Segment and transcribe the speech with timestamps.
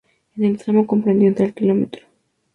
[0.35, 1.91] En el tramo comprendido entre el Km.